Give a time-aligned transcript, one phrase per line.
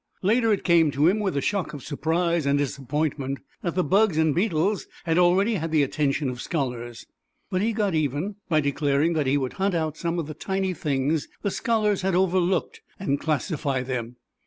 [0.23, 4.17] Later it came to him with a shock of surprise and disappointment that the bugs
[4.17, 7.05] and beetles had already had the attention of scholars.
[7.51, 10.73] But he got even by declaring that he would hunt out some of the tiny
[10.73, 14.15] things the scholars had overlooked and classify them.